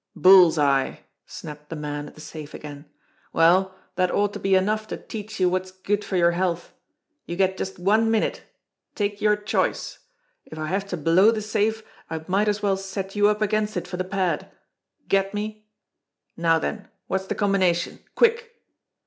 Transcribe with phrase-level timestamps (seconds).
[0.15, 2.85] "Bull's eye!" snapped the man at the safe again.
[3.33, 6.73] "Well, ^hat ought to be enough to teach you what's good for your health.
[7.27, 8.41] You get just one minute.
[8.95, 9.99] Take your choice.
[10.43, 13.77] If I have to blow the safe, I might as well set you up against
[13.77, 14.49] it for the pad!
[15.07, 15.67] Get me?
[16.35, 17.99] Now then, what's the combination?
[18.15, 18.59] Quick